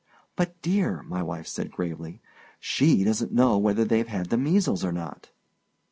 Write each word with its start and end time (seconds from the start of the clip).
"But, 0.35 0.47
my 0.49 0.53
dear," 0.63 1.03
my 1.03 1.21
wife 1.21 1.45
said, 1.45 1.69
gravely, 1.71 2.21
"she 2.59 3.03
doesn't 3.03 3.31
know 3.31 3.59
whether 3.59 3.85
they've 3.85 4.07
had 4.07 4.31
the 4.31 4.35
measles 4.39 4.83
or 4.83 4.91
not." 4.91 5.29